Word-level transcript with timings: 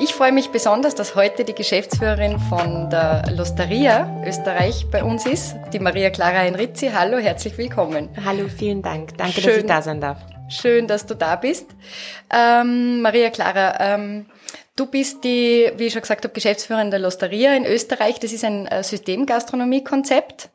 Ich 0.00 0.14
freue 0.14 0.30
mich 0.30 0.50
besonders, 0.50 0.94
dass 0.94 1.16
heute 1.16 1.44
die 1.44 1.54
Geschäftsführerin 1.54 2.38
von 2.38 2.88
der 2.88 3.24
Losteria 3.34 4.22
Österreich 4.24 4.86
bei 4.92 5.02
uns 5.02 5.26
ist, 5.26 5.56
die 5.72 5.80
Maria 5.80 6.10
Clara 6.10 6.38
Henrizzi. 6.38 6.90
Hallo, 6.94 7.18
herzlich 7.18 7.58
willkommen. 7.58 8.08
Hallo, 8.24 8.46
vielen 8.46 8.80
Dank. 8.80 9.18
Danke, 9.18 9.40
Schön, 9.40 9.50
dass 9.50 9.56
ich 9.56 9.66
da 9.66 9.82
sein 9.82 10.00
darf. 10.00 10.18
Schön, 10.48 10.86
dass 10.86 11.04
du 11.04 11.14
da 11.14 11.34
bist. 11.34 11.66
Ähm, 12.32 13.02
Maria 13.02 13.30
Clara, 13.30 13.74
ähm, 13.80 14.26
du 14.76 14.86
bist 14.86 15.24
die, 15.24 15.72
wie 15.76 15.86
ich 15.86 15.92
schon 15.94 16.02
gesagt 16.02 16.22
habe, 16.22 16.32
Geschäftsführerin 16.32 16.92
der 16.92 17.00
Losteria 17.00 17.56
in 17.56 17.66
Österreich. 17.66 18.20
Das 18.20 18.32
ist 18.32 18.44
ein 18.44 18.68
äh, 18.68 18.84
Systemgastronomie-Konzept. 18.84 20.48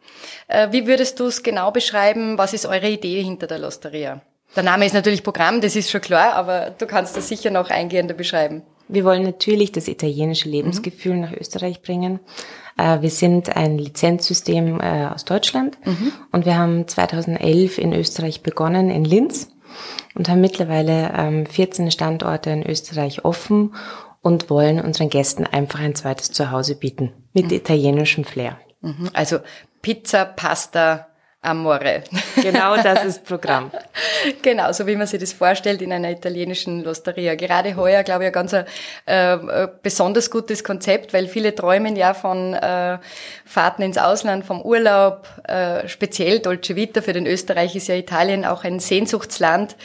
Äh, 0.47 0.69
wie 0.71 0.87
würdest 0.87 1.19
du 1.19 1.25
es 1.25 1.43
genau 1.43 1.71
beschreiben? 1.71 2.37
Was 2.37 2.53
ist 2.53 2.65
eure 2.65 2.87
Idee 2.87 3.21
hinter 3.21 3.47
der 3.47 3.59
Losteria? 3.59 4.21
Der 4.55 4.63
Name 4.63 4.85
ist 4.85 4.93
natürlich 4.93 5.23
Programm, 5.23 5.61
das 5.61 5.75
ist 5.75 5.89
schon 5.89 6.01
klar, 6.01 6.33
aber 6.33 6.69
du 6.77 6.85
kannst 6.85 7.17
das 7.17 7.27
sicher 7.27 7.49
noch 7.49 7.71
eingehender 7.71 8.13
beschreiben. 8.13 8.61
Wir 8.87 9.03
wollen 9.05 9.23
natürlich 9.23 9.71
das 9.71 9.87
italienische 9.87 10.49
Lebensgefühl 10.49 11.15
mhm. 11.15 11.21
nach 11.21 11.33
Österreich 11.33 11.81
bringen. 11.81 12.19
Äh, 12.77 13.01
wir 13.01 13.09
sind 13.09 13.55
ein 13.55 13.77
Lizenzsystem 13.77 14.79
äh, 14.79 15.07
aus 15.07 15.25
Deutschland 15.25 15.77
mhm. 15.85 16.11
und 16.31 16.45
wir 16.45 16.57
haben 16.57 16.87
2011 16.87 17.77
in 17.77 17.93
Österreich 17.93 18.41
begonnen, 18.41 18.89
in 18.89 19.05
Linz 19.05 19.49
und 20.15 20.29
haben 20.29 20.41
mittlerweile 20.41 21.45
14 21.49 21.85
ähm, 21.85 21.91
Standorte 21.91 22.49
in 22.51 22.63
Österreich 22.65 23.25
offen 23.25 23.73
und 24.21 24.49
wollen 24.49 24.79
unseren 24.79 25.09
Gästen 25.09 25.45
einfach 25.45 25.79
ein 25.79 25.95
zweites 25.95 26.31
Zuhause 26.31 26.75
bieten 26.75 27.11
mit 27.33 27.47
mhm. 27.47 27.57
italienischem 27.57 28.23
Flair. 28.23 28.57
Mhm. 28.81 29.09
Also 29.13 29.39
Pizza, 29.81 30.25
Pasta, 30.25 31.07
Amore. 31.43 32.03
Genau 32.41 32.77
das 32.81 33.03
ist 33.03 33.25
Programm. 33.25 33.69
genau, 34.41 34.71
so 34.71 34.87
wie 34.87 34.95
man 34.95 35.07
sich 35.07 35.19
das 35.19 35.33
vorstellt 35.33 35.81
in 35.81 35.91
einer 35.91 36.09
italienischen 36.09 36.83
Losteria. 36.83 37.35
Gerade 37.35 37.75
heuer, 37.75 38.03
glaube 38.03 38.23
ich, 38.23 38.27
ein 38.27 38.33
ganz 38.33 38.53
äh, 38.53 39.67
besonders 39.81 40.31
gutes 40.31 40.63
Konzept, 40.63 41.13
weil 41.13 41.27
viele 41.27 41.53
träumen 41.53 41.95
ja 41.97 42.13
von 42.13 42.53
äh, 42.53 42.97
Fahrten 43.45 43.81
ins 43.81 43.97
Ausland, 43.97 44.45
vom 44.45 44.61
Urlaub, 44.61 45.27
äh, 45.47 45.87
speziell 45.87 46.39
Dolce 46.39 46.75
Vita. 46.75 47.01
Für 47.01 47.13
den 47.13 47.27
Österreich 47.27 47.75
ist 47.75 47.87
ja 47.87 47.95
Italien 47.95 48.45
auch 48.45 48.63
ein 48.63 48.79
Sehnsuchtsland, 48.79 49.75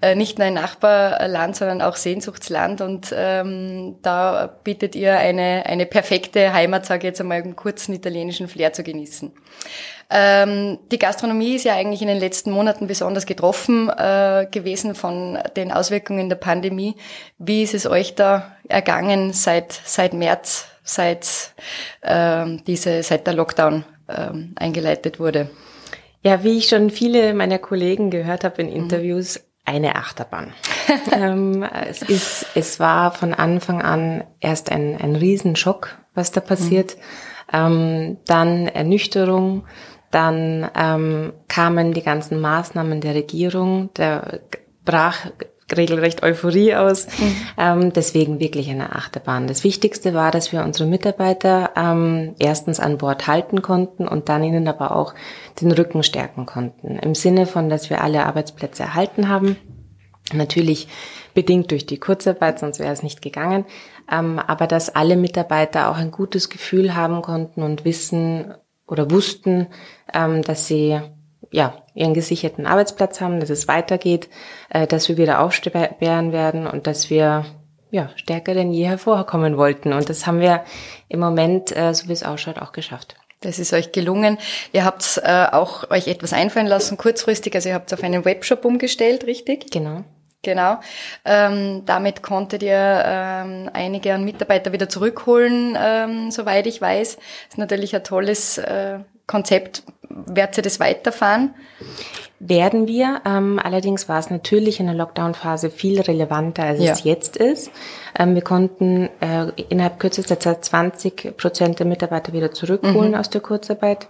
äh, 0.00 0.14
nicht 0.14 0.38
nur 0.38 0.46
ein 0.46 0.54
Nachbarland, 0.54 1.56
sondern 1.56 1.82
auch 1.82 1.96
Sehnsuchtsland. 1.96 2.80
Und 2.80 3.12
ähm, 3.12 3.96
da 4.02 4.46
bietet 4.62 4.94
ihr 4.94 5.18
eine, 5.18 5.64
eine 5.66 5.84
perfekte 5.84 6.52
Heimat, 6.52 6.86
sage 6.86 7.00
ich 7.00 7.10
jetzt 7.10 7.20
einmal, 7.20 7.42
einen 7.42 7.56
kurzen 7.56 7.92
italienischen 7.92 8.46
Flair 8.46 8.72
zu 8.72 8.84
genießen. 8.84 9.32
Ähm, 10.10 10.78
die 10.90 10.98
Gastronomie 10.98 11.56
ist 11.56 11.64
ja 11.64 11.74
eigentlich 11.74 12.00
in 12.00 12.08
den 12.08 12.18
letzten 12.18 12.50
Monaten 12.50 12.86
besonders 12.86 13.26
getroffen 13.26 13.90
äh, 13.90 14.46
gewesen 14.50 14.94
von 14.94 15.38
den 15.56 15.70
Auswirkungen 15.70 16.30
der 16.30 16.36
Pandemie. 16.36 16.96
Wie 17.38 17.62
ist 17.62 17.74
es 17.74 17.86
euch 17.86 18.14
da 18.14 18.56
ergangen 18.68 19.34
seit, 19.34 19.72
seit 19.84 20.14
März, 20.14 20.66
seit, 20.82 21.52
ähm, 22.02 22.62
diese, 22.66 23.02
seit 23.02 23.26
der 23.26 23.34
Lockdown 23.34 23.84
ähm, 24.08 24.54
eingeleitet 24.56 25.20
wurde? 25.20 25.50
Ja, 26.22 26.42
wie 26.42 26.56
ich 26.56 26.68
schon 26.68 26.88
viele 26.88 27.34
meiner 27.34 27.58
Kollegen 27.58 28.10
gehört 28.10 28.44
habe 28.44 28.62
in 28.62 28.68
mhm. 28.68 28.76
Interviews, 28.76 29.40
eine 29.66 29.96
Achterbahn. 29.96 30.54
ähm, 31.12 31.62
es 31.86 32.00
ist, 32.00 32.46
es 32.54 32.80
war 32.80 33.12
von 33.12 33.34
Anfang 33.34 33.82
an 33.82 34.24
erst 34.40 34.72
ein, 34.72 34.96
ein 34.98 35.16
Riesenschock, 35.16 35.98
was 36.14 36.32
da 36.32 36.40
passiert. 36.40 36.96
Mhm. 36.96 37.02
Ähm, 37.52 38.16
dann 38.26 38.66
Ernüchterung, 38.66 39.64
dann 40.10 40.70
ähm, 40.74 41.32
kamen 41.48 41.92
die 41.92 42.02
ganzen 42.02 42.40
Maßnahmen 42.40 43.00
der 43.00 43.14
Regierung, 43.14 43.90
der 43.94 44.40
brach 44.84 45.26
regelrecht 45.76 46.22
Euphorie 46.22 46.74
aus. 46.74 47.06
Mhm. 47.06 47.36
Ähm, 47.58 47.92
deswegen 47.92 48.40
wirklich 48.40 48.70
eine 48.70 48.94
Achterbahn. 48.94 49.46
Das 49.46 49.64
Wichtigste 49.64 50.14
war, 50.14 50.30
dass 50.30 50.52
wir 50.52 50.64
unsere 50.64 50.88
Mitarbeiter 50.88 51.70
ähm, 51.76 52.34
erstens 52.38 52.80
an 52.80 52.98
Bord 52.98 53.26
halten 53.26 53.62
konnten 53.62 54.08
und 54.08 54.28
dann 54.28 54.44
ihnen 54.44 54.66
aber 54.68 54.96
auch 54.96 55.14
den 55.60 55.72
Rücken 55.72 56.02
stärken 56.02 56.46
konnten. 56.46 56.98
Im 56.98 57.14
Sinne 57.14 57.46
von, 57.46 57.68
dass 57.68 57.90
wir 57.90 58.02
alle 58.02 58.24
Arbeitsplätze 58.24 58.82
erhalten 58.82 59.28
haben. 59.28 59.56
Natürlich 60.32 60.88
bedingt 61.34 61.70
durch 61.70 61.86
die 61.86 61.98
Kurzarbeit, 61.98 62.58
sonst 62.58 62.78
wäre 62.78 62.92
es 62.92 63.02
nicht 63.02 63.22
gegangen. 63.22 63.64
Ähm, 64.10 64.38
aber 64.38 64.66
dass 64.66 64.94
alle 64.94 65.16
Mitarbeiter 65.16 65.90
auch 65.90 65.96
ein 65.96 66.10
gutes 66.10 66.48
Gefühl 66.48 66.94
haben 66.94 67.22
konnten 67.22 67.62
und 67.62 67.84
wissen, 67.84 68.54
oder 68.88 69.10
wussten, 69.10 69.68
ähm, 70.12 70.42
dass 70.42 70.66
sie 70.66 71.00
ja 71.50 71.82
ihren 71.94 72.14
gesicherten 72.14 72.66
Arbeitsplatz 72.66 73.20
haben, 73.20 73.40
dass 73.40 73.50
es 73.50 73.68
weitergeht, 73.68 74.28
äh, 74.70 74.86
dass 74.86 75.08
wir 75.08 75.16
wieder 75.16 75.40
aufsperren 75.40 76.32
werden 76.32 76.66
und 76.66 76.86
dass 76.86 77.10
wir 77.10 77.44
ja 77.90 78.10
stärker 78.16 78.54
denn 78.54 78.72
je 78.72 78.86
hervorkommen 78.86 79.56
wollten. 79.56 79.92
Und 79.92 80.08
das 80.08 80.26
haben 80.26 80.40
wir 80.40 80.64
im 81.08 81.20
Moment, 81.20 81.74
äh, 81.76 81.94
so 81.94 82.08
wie 82.08 82.12
es 82.12 82.22
ausschaut, 82.22 82.58
auch 82.58 82.72
geschafft. 82.72 83.16
Das 83.40 83.58
ist 83.58 83.72
euch 83.72 83.92
gelungen. 83.92 84.36
Ihr 84.72 84.84
habt 84.84 85.20
äh, 85.22 85.46
auch 85.52 85.88
euch 85.90 86.08
etwas 86.08 86.32
einfallen 86.32 86.66
lassen, 86.66 86.96
kurzfristig. 86.96 87.54
Also 87.54 87.68
ihr 87.68 87.74
habt 87.76 87.92
es 87.92 87.98
auf 87.98 88.04
einen 88.04 88.24
Webshop 88.24 88.64
umgestellt, 88.64 89.24
richtig? 89.24 89.70
Genau. 89.70 90.04
Genau. 90.42 90.78
Ähm, 91.24 91.82
damit 91.84 92.22
konntet 92.22 92.62
ihr 92.62 93.02
ähm, 93.04 93.68
einige 93.72 94.16
Mitarbeiter 94.18 94.72
wieder 94.72 94.88
zurückholen, 94.88 95.76
ähm, 95.80 96.30
soweit 96.30 96.66
ich 96.66 96.80
weiß. 96.80 97.16
Das 97.16 97.24
ist 97.50 97.58
natürlich 97.58 97.94
ein 97.96 98.04
tolles 98.04 98.58
äh, 98.58 99.00
Konzept. 99.26 99.82
Werdet 100.08 100.58
ihr 100.58 100.62
das 100.62 100.78
weiterfahren? 100.80 101.54
Werden 102.38 102.86
wir. 102.86 103.20
Ähm, 103.26 103.58
allerdings 103.62 104.08
war 104.08 104.20
es 104.20 104.30
natürlich 104.30 104.78
in 104.78 104.86
der 104.86 104.94
Lockdown-Phase 104.94 105.70
viel 105.70 106.00
relevanter, 106.00 106.62
als 106.62 106.82
ja. 106.82 106.92
es 106.92 107.02
jetzt 107.02 107.36
ist. 107.36 107.72
Ähm, 108.16 108.36
wir 108.36 108.42
konnten 108.42 109.10
äh, 109.20 109.50
innerhalb 109.68 109.98
kürzester 109.98 110.38
Zeit 110.38 110.64
20 110.64 111.36
Prozent 111.36 111.80
der 111.80 111.86
Mitarbeiter 111.86 112.32
wieder 112.32 112.52
zurückholen 112.52 113.10
mhm. 113.10 113.18
aus 113.18 113.28
der 113.28 113.40
Kurzarbeit 113.40 114.08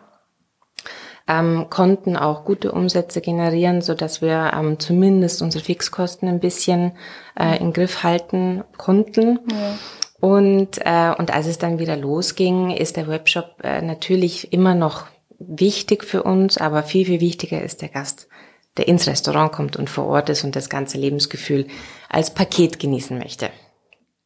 ähm, 1.28 1.66
konnten 1.68 2.16
auch 2.16 2.44
gute 2.44 2.72
Umsätze 2.72 3.20
generieren, 3.20 3.82
so 3.82 3.94
dass 3.94 4.22
wir 4.22 4.52
ähm, 4.54 4.78
zumindest 4.80 5.42
unsere 5.42 5.62
Fixkosten 5.62 6.28
ein 6.28 6.40
bisschen 6.40 6.92
äh, 7.38 7.58
in 7.60 7.72
Griff 7.72 8.02
halten 8.02 8.64
konnten. 8.76 9.40
Ja. 9.50 9.78
Und, 10.20 10.78
äh, 10.84 11.14
und 11.16 11.32
als 11.32 11.46
es 11.46 11.58
dann 11.58 11.78
wieder 11.78 11.96
losging, 11.96 12.70
ist 12.70 12.96
der 12.96 13.06
Webshop 13.06 13.62
äh, 13.62 13.82
natürlich 13.82 14.52
immer 14.52 14.74
noch 14.74 15.04
wichtig 15.38 16.02
für 16.02 16.24
uns, 16.24 16.58
aber 16.58 16.82
viel, 16.82 17.06
viel 17.06 17.20
wichtiger 17.20 17.62
ist 17.62 17.82
der 17.82 17.90
Gast, 17.90 18.28
der 18.76 18.88
ins 18.88 19.06
Restaurant 19.06 19.52
kommt 19.52 19.76
und 19.76 19.88
vor 19.88 20.06
Ort 20.06 20.30
ist 20.30 20.42
und 20.42 20.56
das 20.56 20.68
ganze 20.68 20.98
Lebensgefühl 20.98 21.68
als 22.08 22.34
Paket 22.34 22.80
genießen 22.80 23.16
möchte. 23.16 23.50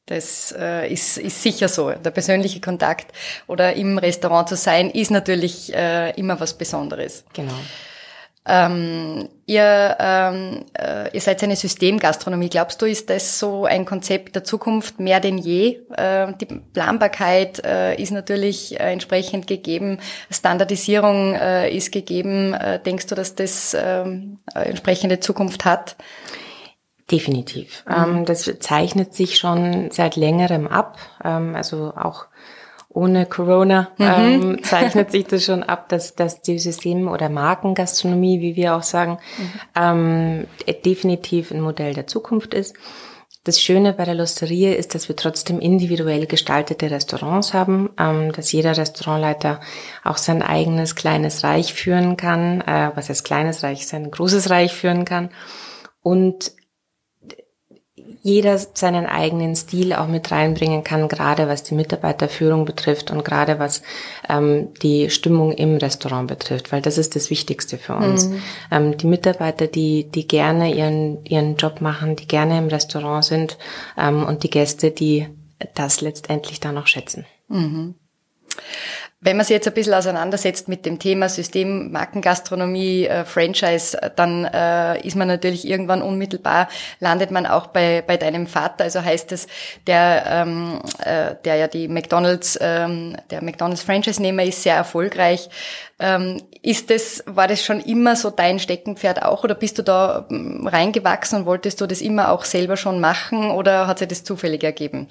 Das 0.07 0.53
äh, 0.59 0.93
ist, 0.93 1.19
ist 1.19 1.43
sicher 1.43 1.69
so. 1.69 1.91
Der 1.91 2.11
persönliche 2.11 2.61
Kontakt 2.61 3.13
oder 3.47 3.75
im 3.75 3.99
Restaurant 3.99 4.49
zu 4.49 4.57
sein, 4.57 4.91
ist 4.91 5.11
natürlich 5.11 5.73
äh, 5.75 6.11
immer 6.19 6.41
was 6.41 6.55
Besonderes. 6.55 7.25
Genau. 7.33 7.55
Ähm, 8.45 9.29
ihr, 9.47 9.97
ähm, 10.01 10.65
äh, 10.77 11.15
ihr 11.15 11.21
seid 11.21 11.45
eine 11.45 11.55
Systemgastronomie. 11.55 12.49
Glaubst 12.49 12.83
du, 12.83 12.87
ist 12.87 13.09
das 13.09 13.39
so 13.39 13.67
ein 13.67 13.85
Konzept 13.85 14.35
der 14.35 14.43
Zukunft 14.43 14.99
mehr 14.99 15.21
denn 15.21 15.39
je? 15.39 15.79
Äh, 15.97 16.33
die 16.41 16.47
Planbarkeit 16.47 17.65
äh, 17.65 17.95
ist 17.95 18.11
natürlich 18.11 18.81
äh, 18.81 18.93
entsprechend 18.93 19.47
gegeben, 19.47 20.01
Standardisierung 20.29 21.37
äh, 21.37 21.71
ist 21.71 21.93
gegeben. 21.93 22.55
Äh, 22.55 22.81
denkst 22.81 23.07
du, 23.07 23.15
dass 23.15 23.37
das 23.37 23.77
ähm, 23.81 24.39
entsprechende 24.53 25.21
Zukunft 25.21 25.65
hat? 25.65 25.95
Definitiv. 27.13 27.85
Mhm. 27.87 27.95
Ähm, 27.95 28.25
das 28.25 28.51
zeichnet 28.61 29.15
sich 29.15 29.39
schon 29.39 29.91
seit 29.91 30.17
längerem 30.17 30.67
ab. 30.67 30.99
Ähm, 31.23 31.55
also 31.55 31.93
auch 31.95 32.27
ohne 32.89 33.27
Corona 33.27 33.91
mhm. 33.99 34.07
ähm, 34.07 34.59
zeichnet 34.63 35.13
sich 35.13 35.27
das 35.27 35.45
schon 35.45 35.63
ab, 35.63 35.89
dass, 35.91 36.15
dass 36.15 36.41
die 36.41 36.59
System- 36.59 37.09
oder 37.09 37.29
Markengastronomie, 37.29 38.41
wie 38.41 38.57
wir 38.57 38.75
auch 38.75 38.83
sagen, 38.83 39.19
mhm. 39.39 39.53
ähm, 39.77 40.47
definitiv 40.85 41.51
ein 41.51 41.61
Modell 41.61 41.95
der 41.95 42.07
Zukunft 42.07 42.55
ist. 42.55 42.75
Das 43.45 43.61
Schöne 43.61 43.93
bei 43.93 44.05
der 44.05 44.15
Losterie 44.15 44.73
ist, 44.73 44.95
dass 44.95 45.09
wir 45.09 45.17
trotzdem 45.17 45.59
individuell 45.59 46.27
gestaltete 46.27 46.91
Restaurants 46.91 47.53
haben, 47.53 47.91
ähm, 47.99 48.33
dass 48.33 48.53
jeder 48.53 48.77
Restaurantleiter 48.77 49.61
auch 50.05 50.17
sein 50.17 50.43
eigenes 50.43 50.95
kleines 50.95 51.43
Reich 51.43 51.75
führen 51.75 52.17
kann, 52.17 52.61
äh, 52.61 52.93
was 52.95 53.09
heißt 53.09 53.25
kleines 53.25 53.65
Reich, 53.65 53.87
sein 53.87 54.11
großes 54.11 54.49
Reich 54.49 54.73
führen 54.73 55.05
kann. 55.05 55.31
Und 56.03 56.53
jeder 58.23 58.57
seinen 58.59 59.07
eigenen 59.07 59.57
Stil 59.57 59.93
auch 59.93 60.07
mit 60.07 60.31
reinbringen 60.31 60.85
kann, 60.85 61.09
gerade 61.09 61.49
was 61.49 61.65
die 61.65 61.75
Mitarbeiterführung 61.75 62.65
betrifft 62.65 63.11
und 63.11 63.25
gerade 63.25 63.59
was 63.59 63.83
ähm, 64.29 64.73
die 64.83 65.11
Stimmung 65.11 65.53
im 65.53 65.77
Restaurant 65.77 66.29
betrifft, 66.29 66.71
weil 66.71 66.83
das 66.83 66.99
ist 66.99 67.17
das 67.17 67.31
Wichtigste 67.31 67.79
für 67.79 67.97
uns. 67.97 68.29
Mhm. 68.29 68.43
Ähm, 68.71 68.97
die 68.97 69.07
Mitarbeiter, 69.07 69.67
die, 69.67 70.05
die 70.05 70.29
gerne 70.29 70.73
ihren, 70.73 71.25
ihren 71.25 71.57
Job 71.57 71.81
machen, 71.81 72.15
die 72.15 72.29
gerne 72.29 72.59
im 72.59 72.69
Restaurant 72.69 73.25
sind 73.25 73.59
ähm, 73.99 74.25
und 74.25 74.45
die 74.45 74.51
Gäste, 74.51 74.93
die 74.93 75.27
das 75.75 76.01
letztendlich 76.01 76.61
dann 76.61 76.79
auch 76.79 76.87
schätzen. 76.87 77.27
Mhm. 77.49 77.95
Wenn 79.25 79.37
man 79.37 79.47
sich 79.47 79.55
jetzt 79.55 79.69
ein 79.69 79.75
bisschen 79.75 79.95
auseinandersetzt 79.95 80.67
mit 80.67 80.85
dem 80.85 80.99
Thema 80.99 81.29
System, 81.29 81.93
Markengastronomie, 81.93 83.07
äh, 83.07 83.25
Franchise, 83.25 83.97
dann 84.17 84.45
äh, 84.45 85.01
ist 85.07 85.15
man 85.15 85.29
natürlich 85.29 85.65
irgendwann 85.67 86.03
unmittelbar, 86.03 86.69
landet 86.99 87.31
man 87.31 87.47
auch 87.47 87.69
bei, 87.69 88.03
bei 88.05 88.17
deinem 88.17 88.49
Vater. 88.49 88.83
Also 88.83 89.05
heißt 89.05 89.31
es, 89.31 89.47
der, 89.87 90.25
ähm, 90.27 90.81
äh, 91.05 91.37
der 91.45 91.55
ja 91.55 91.69
die 91.69 91.87
McDonalds, 91.87 92.59
ähm, 92.61 93.17
der 93.31 93.45
McDonalds 93.45 93.83
Franchise-Nehmer 93.83 94.43
ist, 94.43 94.65
sehr 94.65 94.75
erfolgreich. 94.75 95.49
Ähm, 96.01 96.43
ist 96.61 96.91
das, 96.91 97.23
war 97.27 97.47
das 97.47 97.65
schon 97.65 97.79
immer 97.79 98.17
so 98.17 98.31
dein 98.31 98.59
Steckenpferd 98.59 99.23
auch 99.23 99.45
oder 99.45 99.55
bist 99.55 99.79
du 99.79 99.83
da 99.83 100.27
ähm, 100.31 100.67
reingewachsen 100.67 101.39
und 101.39 101.47
wolltest 101.47 101.81
du 101.81 101.87
das 101.87 102.01
immer 102.01 102.33
auch 102.33 102.45
selber 102.45 102.77
schon 102.77 102.99
machen 102.99 103.53
oder 103.53 103.87
hat 103.87 104.01
sich 104.01 104.09
das 104.09 104.25
zufällig 104.25 104.65
ergeben? 104.65 105.07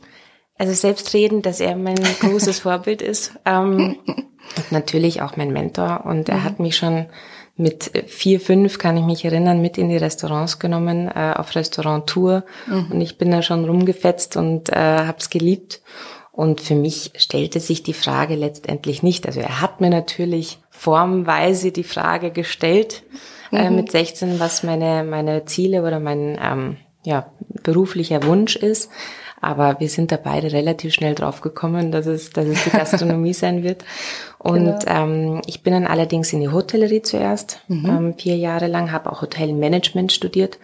Also 0.62 0.74
selbstredend, 0.74 1.48
dass 1.48 1.60
er 1.60 1.76
mein 1.76 1.96
großes 2.20 2.60
Vorbild 2.60 3.02
ist. 3.02 3.32
Ähm, 3.48 3.98
und 4.06 4.72
natürlich 4.72 5.24
auch 5.24 5.36
mein 5.36 5.52
Mentor. 5.52 6.04
Und 6.06 6.30
er 6.30 6.36
mhm. 6.36 6.44
hat 6.44 6.60
mich 6.60 6.78
schon 6.78 7.08
mit 7.58 7.92
vier, 8.06 8.40
fünf, 8.40 8.78
kann 8.78 8.96
ich 8.96 9.04
mich 9.04 9.26
erinnern, 9.26 9.60
mit 9.60 9.80
in 9.80 9.90
die 9.90 9.98
Restaurants 9.98 10.60
genommen, 10.60 11.08
äh, 11.08 11.34
auf 11.36 11.56
Restauranttour. 11.56 12.44
Mhm. 12.68 12.92
Und 12.92 13.02
ich 13.02 13.18
bin 13.18 13.32
da 13.32 13.42
schon 13.42 13.66
rumgefetzt 13.66 14.38
und 14.38 14.70
äh, 14.70 14.76
habe 14.76 15.18
es 15.18 15.32
geliebt. 15.32 15.82
Und 16.32 16.62
für 16.62 16.76
mich 16.76 17.14
stellte 17.18 17.60
sich 17.60 17.82
die 17.82 17.96
Frage 17.96 18.36
letztendlich 18.36 19.02
nicht. 19.02 19.26
Also 19.26 19.40
er 19.40 19.62
hat 19.62 19.82
mir 19.82 19.90
natürlich 19.90 20.60
formweise 20.70 21.72
die 21.72 21.84
Frage 21.84 22.30
gestellt 22.30 23.02
äh, 23.52 23.68
mhm. 23.68 23.78
mit 23.78 23.92
16, 23.92 24.40
was 24.40 24.62
meine, 24.62 25.04
meine 25.06 25.44
Ziele 25.46 25.82
oder 25.82 26.00
mein 26.00 26.38
ähm, 26.40 26.78
ja, 27.04 27.32
beruflicher 27.64 28.22
Wunsch 28.28 28.56
ist. 28.56 28.92
Aber 29.42 29.80
wir 29.80 29.90
sind 29.90 30.12
da 30.12 30.18
beide 30.18 30.52
relativ 30.52 30.94
schnell 30.94 31.16
drauf 31.16 31.42
gekommen, 31.42 31.92
dass 31.92 32.06
es, 32.06 32.30
dass 32.30 32.46
es 32.46 32.64
die 32.64 32.70
Gastronomie 32.78 33.34
sein 33.34 33.64
wird. 33.64 33.84
Und 34.38 34.86
genau. 34.86 35.04
ähm, 35.04 35.42
ich 35.48 35.64
bin 35.64 35.74
dann 35.74 35.88
allerdings 35.88 36.32
in 36.32 36.40
die 36.40 36.50
Hotellerie 36.50 37.02
zuerst, 37.02 37.62
mhm. 37.68 37.86
ähm, 37.86 38.14
vier 38.18 38.38
Jahre 38.38 38.68
lang, 38.68 38.92
habe 38.92 39.12
auch 39.12 39.22
Hotelmanagement 39.22 40.12
studiert, 40.12 40.60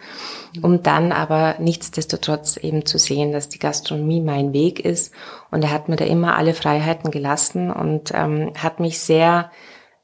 um 0.62 0.82
dann 0.82 1.12
aber 1.12 1.56
nichtsdestotrotz 1.58 2.56
eben 2.56 2.86
zu 2.86 2.98
sehen, 2.98 3.32
dass 3.32 3.48
die 3.48 3.58
Gastronomie 3.58 4.20
mein 4.20 4.52
Weg 4.52 4.84
ist. 4.84 5.12
Und 5.50 5.62
er 5.62 5.72
hat 5.72 5.88
mir 5.88 5.96
da 5.96 6.04
immer 6.04 6.36
alle 6.36 6.54
Freiheiten 6.54 7.10
gelassen 7.10 7.70
und 7.70 8.12
ähm, 8.14 8.52
hat 8.56 8.80
mich 8.80 9.00
sehr 9.00 9.50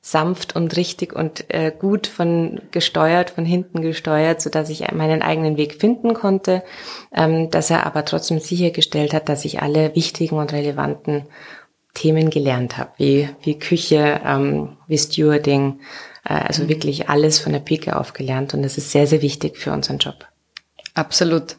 sanft 0.07 0.55
und 0.55 0.77
richtig 0.77 1.15
und 1.15 1.47
äh, 1.49 1.73
gut 1.77 2.07
von 2.07 2.61
gesteuert, 2.73 3.31
von 3.31 3.47
hinten 3.47 3.81
gesteuert, 3.81 4.43
so 4.43 4.51
dass 4.51 4.69
ich 4.69 4.93
meinen 4.93 5.23
eigenen 5.23 5.57
Weg 5.57 5.81
finden 5.81 6.13
konnte, 6.13 6.63
ähm, 7.11 7.51
dass 7.51 7.71
er 7.71 7.87
aber 7.87 8.05
trotzdem 8.05 8.39
sichergestellt 8.39 9.15
hat, 9.15 9.31
dass 9.31 9.47
ich 9.47 9.63
alle 9.63 9.95
wichtigen 9.95 10.37
und 10.37 10.53
relevanten 10.53 11.23
Themen 11.95 12.29
gelernt 12.29 12.77
habe, 12.77 12.91
wie, 12.99 13.31
wie 13.43 13.59
Küche, 13.59 14.21
ähm, 14.27 14.77
wie 14.89 14.99
Stewarding, 14.99 15.81
äh, 16.27 16.35
also 16.35 16.65
mhm. 16.65 16.69
wirklich 16.69 17.09
alles 17.09 17.39
von 17.39 17.53
der 17.53 17.61
Pike 17.61 17.99
auf 17.99 18.13
gelernt 18.13 18.53
und 18.53 18.63
das 18.63 18.77
ist 18.77 18.91
sehr, 18.91 19.07
sehr 19.07 19.23
wichtig 19.23 19.57
für 19.57 19.73
unseren 19.73 19.97
Job. 19.97 20.27
Absolut. 20.97 21.57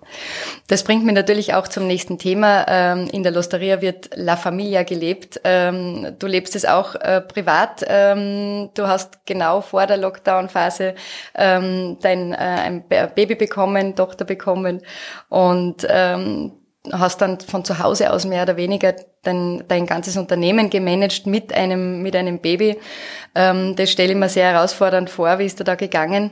Das 0.69 0.85
bringt 0.85 1.03
mich 1.03 1.13
natürlich 1.13 1.53
auch 1.53 1.67
zum 1.67 1.87
nächsten 1.87 2.17
Thema. 2.17 2.65
Ähm, 2.69 3.09
in 3.11 3.21
der 3.21 3.33
Losteria 3.33 3.81
wird 3.81 4.11
La 4.15 4.37
Familia 4.37 4.83
gelebt. 4.83 5.41
Ähm, 5.43 6.15
du 6.17 6.25
lebst 6.25 6.55
es 6.55 6.63
auch 6.63 6.95
äh, 6.95 7.19
privat. 7.19 7.83
Ähm, 7.85 8.69
du 8.75 8.87
hast 8.87 9.25
genau 9.25 9.59
vor 9.59 9.87
der 9.87 9.97
Lockdown-Phase 9.97 10.95
dein 11.33 11.99
äh, 12.01 12.81
Baby 13.13 13.35
bekommen, 13.35 13.95
Tochter 13.95 14.23
bekommen 14.23 14.81
und 15.27 15.85
hast 16.93 17.19
dann 17.21 17.39
von 17.39 17.65
zu 17.65 17.79
Hause 17.79 18.13
aus 18.13 18.25
mehr 18.25 18.43
oder 18.43 18.57
weniger 18.57 18.95
dein, 19.23 19.65
dein 19.67 19.85
ganzes 19.85 20.15
Unternehmen 20.17 20.69
gemanagt 20.69 21.25
mit 21.25 21.51
einem, 21.51 22.01
mit 22.03 22.15
einem 22.15 22.39
Baby. 22.39 22.79
Das 23.33 23.91
stelle 23.91 24.13
ich 24.13 24.17
mir 24.17 24.29
sehr 24.29 24.53
herausfordernd 24.53 25.09
vor. 25.09 25.39
Wie 25.39 25.45
ist 25.45 25.59
dir 25.59 25.63
da 25.63 25.75
gegangen? 25.75 26.31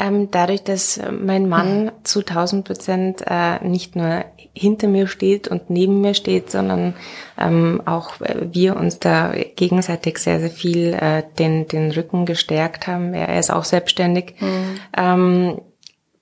Ähm, 0.00 0.30
dadurch, 0.30 0.64
dass 0.64 0.98
mein 1.10 1.48
Mann 1.48 1.84
mhm. 1.84 1.90
zu 2.04 2.20
1000 2.20 2.64
Prozent 2.64 3.24
äh, 3.26 3.62
nicht 3.62 3.96
nur 3.96 4.24
hinter 4.54 4.88
mir 4.88 5.06
steht 5.06 5.46
und 5.46 5.70
neben 5.70 6.00
mir 6.00 6.14
steht, 6.14 6.50
sondern 6.50 6.94
ähm, 7.38 7.82
auch 7.84 8.20
äh, 8.20 8.48
wir 8.50 8.76
uns 8.76 8.98
da 8.98 9.32
gegenseitig 9.56 10.18
sehr, 10.18 10.40
sehr 10.40 10.50
viel 10.50 10.94
äh, 10.94 11.22
den, 11.38 11.68
den 11.68 11.90
Rücken 11.90 12.24
gestärkt 12.24 12.86
haben. 12.86 13.14
Er, 13.14 13.28
er 13.28 13.38
ist 13.38 13.50
auch 13.50 13.64
selbstständig. 13.64 14.34
Mhm. 14.40 14.80
Ähm, 14.96 15.60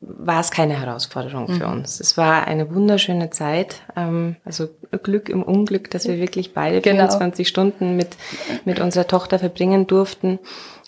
war 0.00 0.40
es 0.40 0.52
keine 0.52 0.78
Herausforderung 0.81 1.48
für 1.48 1.66
mhm. 1.66 1.72
uns. 1.72 1.98
Es 1.98 2.16
war 2.16 2.46
eine 2.46 2.72
wunderschöne 2.72 3.31
Zeit, 3.31 3.82
ähm, 3.96 4.36
also 4.44 4.69
Glück 5.02 5.28
im 5.28 5.42
Unglück, 5.42 5.90
dass 5.90 6.06
wir 6.06 6.19
wirklich 6.19 6.54
beide 6.54 6.81
genau. 6.81 7.08
24 7.08 7.48
Stunden 7.48 7.96
mit, 7.96 8.16
mit 8.64 8.78
unserer 8.78 9.08
Tochter 9.08 9.38
verbringen 9.40 9.88
durften 9.88 10.38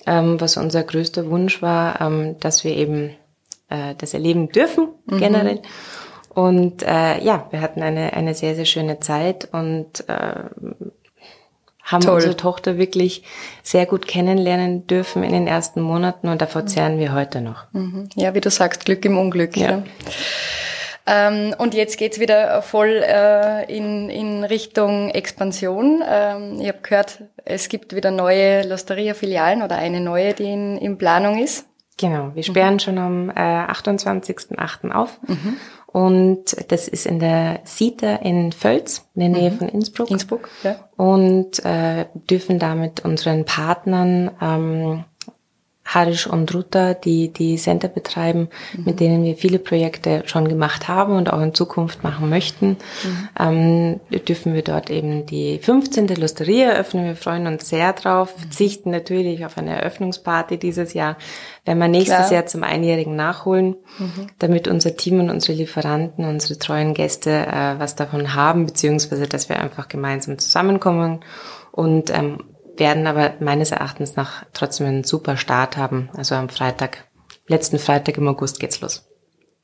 ähm, 0.07 0.41
was 0.41 0.57
unser 0.57 0.83
größter 0.83 1.31
Wunsch 1.31 1.63
war, 1.63 2.01
ähm, 2.01 2.37
dass 2.41 2.65
wir 2.65 2.77
eben 2.77 3.11
äh, 3.69 3.95
das 3.99 4.15
erleben 4.15 4.51
dürfen 4.51 4.89
mhm. 5.07 5.19
generell. 5.19 5.63
Und 6.29 6.83
äh, 6.83 7.23
ja, 7.23 7.47
wir 7.51 7.61
hatten 7.61 7.83
eine, 7.83 8.13
eine 8.13 8.35
sehr, 8.35 8.55
sehr 8.55 8.65
schöne 8.65 9.01
Zeit 9.01 9.49
und 9.53 10.09
äh, 10.09 10.45
haben 11.83 12.03
Toll. 12.03 12.15
unsere 12.15 12.37
Tochter 12.37 12.79
wirklich 12.79 13.25
sehr 13.63 13.87
gut 13.87 14.07
kennenlernen 14.07 14.87
dürfen 14.87 15.25
in 15.25 15.33
den 15.33 15.47
ersten 15.47 15.81
Monaten 15.81 16.29
und 16.29 16.41
davor 16.41 16.67
zehren 16.67 16.99
wir 16.99 17.13
heute 17.13 17.41
noch. 17.41 17.65
Mhm. 17.73 18.09
Ja, 18.15 18.35
wie 18.35 18.41
du 18.41 18.51
sagst, 18.51 18.85
Glück 18.85 19.05
im 19.05 19.19
Unglück. 19.19 19.57
Ja. 19.57 19.71
ja. 19.71 19.83
Ähm, 21.07 21.55
und 21.59 21.75
jetzt 21.75 21.99
geht's 21.99 22.21
wieder 22.21 22.63
voll 22.63 23.03
äh, 23.05 23.65
in, 23.75 24.11
in 24.11 24.45
Richtung 24.45 25.11
Expansion. 25.11 26.03
Ähm, 26.09 26.61
ich 26.61 26.69
habe 26.69 26.79
gehört, 26.83 27.23
es 27.45 27.69
gibt 27.69 27.95
wieder 27.95 28.11
neue 28.11 28.67
Losteria-Filialen 28.69 29.63
oder 29.63 29.77
eine 29.77 30.01
neue, 30.01 30.35
die 30.35 30.53
in, 30.53 30.77
in 30.79 30.99
Planung 30.99 31.43
ist. 31.43 31.67
Genau, 32.01 32.31
wir 32.35 32.43
sperren 32.43 32.75
mhm. 32.75 32.79
schon 32.79 32.99
am 32.99 33.31
äh, 33.31 33.35
28.08. 33.35 34.91
auf. 34.91 35.21
Mhm. 35.27 35.57
Und 35.87 36.57
das 36.71 36.89
ist 36.89 37.05
in 37.05 37.19
der 37.19 37.61
Sita 37.65 38.17
in 38.17 38.53
Völz, 38.53 39.09
in 39.15 39.21
der 39.21 39.29
Nähe 39.29 39.51
mhm. 39.51 39.59
von 39.59 39.69
Innsbruck. 39.69 40.11
Innsbruck, 40.11 40.49
ja. 40.63 40.77
Und 40.97 41.65
äh, 41.65 42.07
dürfen 42.15 42.59
damit 42.59 43.05
unseren 43.05 43.45
Partnern 43.45 44.31
ähm, 44.41 45.05
Harish 45.93 46.29
und 46.29 46.55
Ruta, 46.55 46.95
die 46.95 47.33
die 47.33 47.57
Center 47.57 47.89
betreiben, 47.89 48.49
mhm. 48.77 48.85
mit 48.85 49.01
denen 49.01 49.25
wir 49.25 49.37
viele 49.37 49.59
Projekte 49.59 50.23
schon 50.27 50.49
gemacht 50.49 50.87
haben 50.87 51.17
und 51.17 51.33
auch 51.33 51.41
in 51.41 51.53
Zukunft 51.53 52.05
machen 52.05 52.29
möchten, 52.29 52.77
mhm. 53.03 53.29
ähm, 53.39 54.01
dürfen 54.29 54.55
wir 54.55 54.63
dort 54.63 54.89
eben 54.89 55.27
die 55.27 55.59
15. 55.59 56.07
Lusteria 56.09 56.71
eröffnen. 56.71 57.07
Wir 57.07 57.17
freuen 57.17 57.49
uns 57.49 57.69
sehr 57.69 57.93
drauf, 57.93 58.35
mhm. 58.37 58.41
verzichten 58.43 58.91
natürlich 58.91 59.45
auf 59.45 59.59
eine 59.59 59.77
Eröffnungsparty 59.77 60.59
dieses 60.59 60.95
Jahr, 60.95 61.17
werden 61.65 61.79
wir 61.79 61.89
nächstes 61.89 62.29
Klar. 62.29 62.33
Jahr 62.33 62.47
zum 62.47 62.63
Einjährigen 62.63 63.17
nachholen, 63.17 63.75
mhm. 63.99 64.29
damit 64.39 64.69
unser 64.69 64.97
Team 64.97 65.19
und 65.19 65.31
unsere 65.31 65.59
Lieferanten, 65.59 66.25
unsere 66.25 66.59
treuen 66.59 66.95
Gäste 66.95 67.31
äh, 67.31 67.79
was 67.79 67.97
davon 67.97 68.35
haben, 68.35 68.67
beziehungsweise 68.67 69.27
dass 69.27 69.49
wir 69.49 69.59
einfach 69.59 69.89
gemeinsam 69.89 70.39
zusammenkommen 70.39 71.21
und 71.73 72.11
ähm, 72.11 72.39
werden 72.81 73.07
aber 73.07 73.35
meines 73.39 73.71
Erachtens 73.71 74.17
nach 74.17 74.45
trotzdem 74.53 74.89
einen 74.89 75.05
super 75.05 75.37
Start 75.37 75.77
haben. 75.77 76.11
Also 76.17 76.35
am 76.35 76.49
Freitag, 76.49 77.05
letzten 77.47 77.79
Freitag 77.79 78.17
im 78.17 78.27
August 78.27 78.59
geht's 78.59 78.81
los. 78.81 79.10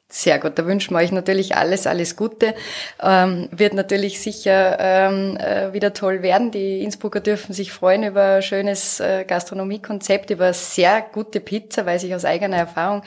Sehr 0.08 0.38
gut, 0.38 0.56
da 0.56 0.64
wünschen 0.66 0.94
wir 0.94 1.00
euch 1.00 1.10
natürlich 1.10 1.56
alles, 1.56 1.84
alles 1.84 2.14
Gute. 2.14 2.54
Ähm, 3.02 3.48
wird 3.50 3.75
natürlich 3.75 4.20
sicher 4.20 4.76
ähm, 4.78 5.36
äh, 5.36 5.72
wieder 5.72 5.94
toll 5.94 6.22
werden. 6.22 6.52
Die 6.52 6.84
Innsbrucker 6.84 7.18
dürfen 7.18 7.52
sich 7.52 7.72
freuen 7.72 8.04
über 8.04 8.36
ein 8.36 8.42
schönes 8.42 9.00
äh, 9.00 9.25
Gastronomiekonzept, 9.25 10.30
über 10.30 10.52
sehr 10.52 11.02
gute 11.02 11.40
Pizza, 11.40 11.86
weiß 11.86 12.04
ich 12.04 12.14
aus 12.14 12.25
eigener 12.25 12.56
Erfahrung. 12.56 13.02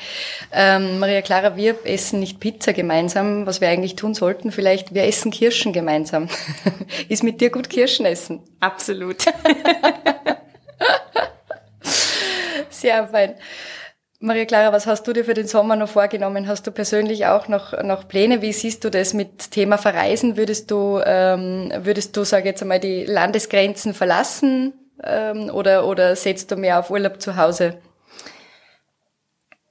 Ähm, 0.51 0.99
Maria 0.99 1.21
Clara, 1.21 1.55
wir 1.55 1.77
essen 1.85 2.19
nicht 2.19 2.41
Pizza 2.41 2.73
gemeinsam, 2.73 3.45
was 3.45 3.61
wir 3.61 3.69
eigentlich 3.69 3.95
tun 3.95 4.13
sollten. 4.13 4.51
Vielleicht, 4.51 4.93
wir 4.93 5.05
essen 5.05 5.31
Kirschen 5.31 5.71
gemeinsam. 5.71 6.27
Ist 7.07 7.23
mit 7.23 7.39
dir 7.39 7.49
gut 7.49 7.69
Kirschen 7.69 8.05
essen? 8.05 8.41
Absolut. 8.59 9.21
sehr 12.69 13.07
fein. 13.07 13.35
Maria 14.21 14.43
Clara, 14.43 14.73
was 14.73 14.85
hast 14.85 15.07
du 15.07 15.13
dir 15.13 15.23
für 15.23 15.33
den 15.33 15.47
Sommer 15.47 15.77
noch 15.77 15.87
vorgenommen? 15.87 16.47
Hast 16.47 16.67
du 16.67 16.71
persönlich 16.71 17.25
auch 17.27 17.47
noch, 17.47 17.81
noch 17.83 18.05
Pläne? 18.05 18.41
Wie 18.41 18.51
siehst 18.51 18.83
du 18.83 18.91
das 18.91 19.13
mit 19.13 19.51
Thema 19.51 19.77
Verreisen? 19.77 20.35
Würdest 20.35 20.69
du, 20.71 20.99
ähm, 21.05 21.71
würdest 21.77 22.17
du, 22.17 22.25
sage 22.25 22.49
jetzt 22.49 22.61
einmal, 22.61 22.81
die 22.81 23.05
Landesgrenzen 23.05 23.93
verlassen 23.93 24.73
ähm, 25.01 25.49
oder, 25.49 25.87
oder 25.87 26.17
setzt 26.17 26.51
du 26.51 26.57
mehr 26.57 26.79
auf 26.79 26.91
Urlaub 26.91 27.21
zu 27.21 27.37
Hause? 27.37 27.77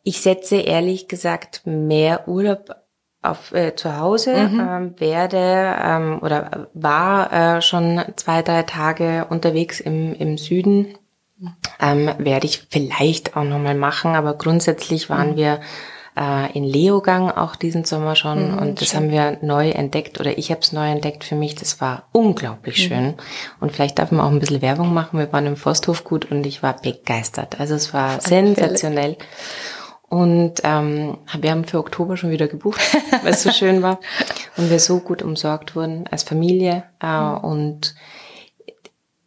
Ich 0.03 0.23
setze 0.23 0.57
ehrlich 0.57 1.09
gesagt 1.09 1.67
mehr 1.67 2.27
Urlaub 2.27 2.75
auf 3.21 3.53
äh, 3.53 3.75
zu 3.75 3.99
Hause, 3.99 4.35
mhm. 4.35 4.61
ähm, 4.61 4.95
werde 4.99 5.77
ähm, 5.85 6.21
oder 6.23 6.71
war 6.73 7.33
äh, 7.59 7.61
schon 7.61 8.03
zwei, 8.17 8.41
drei 8.41 8.63
Tage 8.63 9.27
unterwegs 9.29 9.79
im, 9.81 10.15
im 10.15 10.39
Süden 10.39 10.97
ähm, 11.81 12.11
werde 12.19 12.47
ich 12.47 12.67
vielleicht 12.71 13.37
auch 13.37 13.45
nochmal 13.45 13.75
machen, 13.75 14.15
aber 14.15 14.35
grundsätzlich 14.35 15.09
waren 15.09 15.33
mhm. 15.33 15.37
wir 15.37 15.61
äh, 16.19 16.53
in 16.53 16.65
Leogang 16.65 17.31
auch 17.31 17.57
diesen 17.57 17.85
Sommer 17.85 18.17
schon 18.17 18.53
mhm, 18.53 18.59
und 18.59 18.81
das 18.81 18.89
schön. 18.89 19.01
haben 19.01 19.11
wir 19.11 19.39
neu 19.43 19.71
entdeckt 19.71 20.19
oder 20.19 20.37
ich 20.37 20.51
habe 20.51 20.61
es 20.61 20.73
neu 20.73 20.91
entdeckt 20.91 21.25
für 21.25 21.37
mich. 21.37 21.55
Das 21.55 21.81
war 21.81 22.09
unglaublich 22.13 22.79
mhm. 22.79 22.89
schön 22.89 23.15
und 23.61 23.73
vielleicht 23.73 23.99
darf 23.99 24.11
man 24.11 24.25
auch 24.25 24.31
ein 24.31 24.41
bisschen 24.41 24.63
Werbung 24.63 24.93
machen. 24.93 25.19
Wir 25.19 25.33
waren 25.33 25.47
im 25.47 25.57
Forsthofgut 25.57 26.31
und 26.31 26.45
ich 26.45 26.63
war 26.63 26.77
begeistert. 26.81 27.61
Also 27.61 27.75
es 27.75 27.95
war 27.95 28.21
sensationell. 28.21 29.17
Und 30.11 30.55
ähm, 30.65 31.19
wir 31.39 31.51
haben 31.51 31.67
für 31.67 31.79
Oktober 31.79 32.17
schon 32.17 32.31
wieder 32.31 32.49
gebucht, 32.49 32.81
weil 33.23 33.33
es 33.33 33.43
so 33.43 33.51
schön 33.51 33.83
war 33.83 34.01
und 34.57 34.71
wir 34.71 34.81
so 34.81 35.01
gut 35.01 35.23
umsorgt 35.23 35.77
wurden 35.77 36.07
als 36.11 36.23
Familie. 36.23 36.85
Äh, 37.03 37.07
mhm. 37.07 37.37
Und 37.39 37.95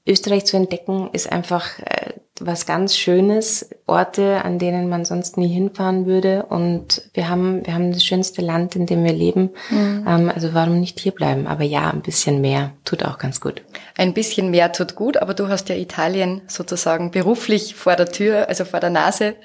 Österreich 0.05 0.45
zu 0.45 0.57
entdecken 0.57 1.09
ist 1.13 1.31
einfach 1.31 1.79
äh, 1.79 2.13
was 2.39 2.65
ganz 2.65 2.97
Schönes, 2.97 3.69
Orte, 3.85 4.43
an 4.43 4.57
denen 4.57 4.89
man 4.89 5.05
sonst 5.05 5.37
nie 5.37 5.47
hinfahren 5.47 6.05
würde. 6.05 6.45
Und 6.49 7.09
wir 7.13 7.29
haben, 7.29 7.65
wir 7.65 7.73
haben 7.73 7.91
das 7.91 8.03
schönste 8.03 8.41
Land, 8.41 8.75
in 8.75 8.85
dem 8.85 9.03
wir 9.03 9.13
leben. 9.13 9.51
Mhm. 9.69 10.05
Ähm, 10.07 10.31
also 10.33 10.53
warum 10.53 10.79
nicht 10.79 10.99
hier 10.99 11.11
bleiben? 11.11 11.45
Aber 11.47 11.63
ja, 11.63 11.91
ein 11.91 12.01
bisschen 12.01 12.41
mehr 12.41 12.73
tut 12.83 13.03
auch 13.03 13.17
ganz 13.19 13.41
gut. 13.41 13.61
Ein 13.95 14.13
bisschen 14.13 14.49
mehr 14.49 14.71
tut 14.71 14.95
gut, 14.95 15.17
aber 15.17 15.33
du 15.33 15.49
hast 15.49 15.69
ja 15.69 15.75
Italien 15.75 16.41
sozusagen 16.47 17.11
beruflich 17.11 17.75
vor 17.75 17.95
der 17.95 18.07
Tür, 18.07 18.49
also 18.49 18.65
vor 18.65 18.79
der 18.79 18.89
Nase. 18.89 19.35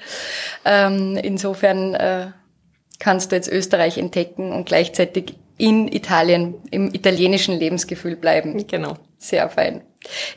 Ähm, 0.65 1.17
insofern 1.21 1.93
äh, 1.93 2.27
kannst 2.99 3.31
du 3.31 3.35
jetzt 3.35 3.51
Österreich 3.51 3.97
entdecken 3.97 4.51
und 4.51 4.65
gleichzeitig 4.65 5.35
in 5.57 5.87
Italien, 5.87 6.55
im 6.71 6.93
italienischen 6.93 7.57
Lebensgefühl 7.57 8.15
bleiben. 8.15 8.65
Genau. 8.67 8.95
Sehr 9.17 9.49
fein. 9.49 9.81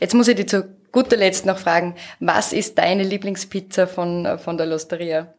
Jetzt 0.00 0.14
muss 0.14 0.28
ich 0.28 0.36
dich 0.36 0.48
zu 0.48 0.68
guter 0.92 1.16
Letzt 1.16 1.46
noch 1.46 1.58
fragen, 1.58 1.94
was 2.18 2.52
ist 2.52 2.78
deine 2.78 3.02
Lieblingspizza 3.02 3.86
von, 3.86 4.38
von 4.38 4.56
der 4.56 4.66
Losteria? 4.66 5.32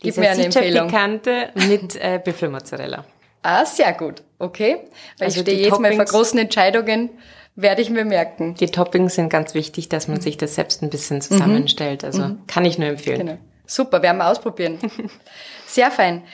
Gib 0.00 0.14
Die 0.14 0.20
mir 0.20 0.30
eine 0.30 0.46
Empfehlung. 0.46 0.88
Pikante 0.88 1.50
mit 1.54 1.96
äh, 1.96 2.20
Büffelmozzarella. 2.22 3.04
Ah, 3.42 3.64
sehr 3.64 3.92
gut. 3.92 4.22
Okay. 4.38 4.78
Weil 5.18 5.26
also 5.26 5.40
ich 5.40 5.42
stehe 5.42 5.60
jetzt 5.60 5.80
Mal 5.80 5.94
vor 5.94 6.04
großen 6.04 6.38
Entscheidungen, 6.38 7.10
werde 7.56 7.82
ich 7.82 7.90
mir 7.90 8.04
merken. 8.04 8.54
Die 8.54 8.66
Toppings 8.66 9.14
sind 9.14 9.28
ganz 9.28 9.54
wichtig, 9.54 9.88
dass 9.88 10.08
man 10.08 10.20
sich 10.20 10.36
das 10.36 10.54
selbst 10.54 10.82
ein 10.82 10.90
bisschen 10.90 11.20
zusammenstellt. 11.20 12.04
Also 12.04 12.22
mhm. 12.22 12.46
kann 12.46 12.64
ich 12.64 12.78
nur 12.78 12.88
empfehlen. 12.88 13.18
Genau. 13.18 13.38
Super, 13.70 14.02
werden 14.02 14.18
wir 14.18 14.28
ausprobieren. 14.28 14.78
Sehr 15.66 15.92
fein. 15.92 16.24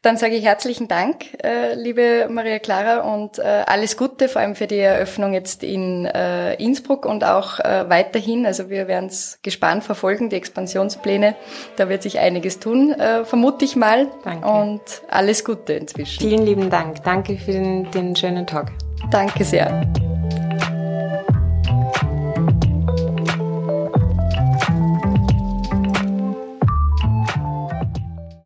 Dann 0.00 0.16
sage 0.16 0.36
ich 0.36 0.44
herzlichen 0.44 0.86
Dank, 0.86 1.24
äh, 1.42 1.74
liebe 1.74 2.28
Maria 2.30 2.60
Clara, 2.60 3.00
und 3.00 3.40
äh, 3.40 3.42
alles 3.66 3.96
Gute, 3.96 4.28
vor 4.28 4.42
allem 4.42 4.54
für 4.54 4.68
die 4.68 4.78
Eröffnung 4.78 5.32
jetzt 5.32 5.64
in 5.64 6.04
äh, 6.04 6.54
Innsbruck 6.54 7.04
und 7.04 7.24
auch 7.24 7.58
weiterhin. 7.58 8.46
Also 8.46 8.70
wir 8.70 8.86
werden 8.86 9.06
es 9.06 9.40
gespannt 9.42 9.82
verfolgen, 9.82 10.28
die 10.28 10.36
Expansionspläne. 10.36 11.34
Da 11.76 11.88
wird 11.88 12.02
sich 12.02 12.20
einiges 12.20 12.60
tun, 12.60 12.94
vermute 13.24 13.64
ich 13.64 13.76
mal. 13.76 14.08
Danke. 14.22 14.46
Und 14.46 14.82
alles 15.08 15.44
Gute 15.44 15.72
inzwischen. 15.72 16.20
Vielen 16.20 16.46
lieben 16.46 16.70
Dank. 16.70 17.02
Danke 17.02 17.36
für 17.36 17.52
den, 17.52 17.90
den 17.90 18.14
schönen 18.14 18.46
Talk. 18.46 18.68
Danke 19.10 19.44
sehr. 19.44 19.82